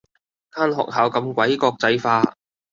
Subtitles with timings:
[0.55, 2.33] 間學校咁鬼國際化